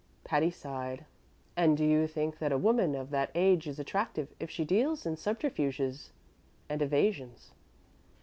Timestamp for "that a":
2.39-2.57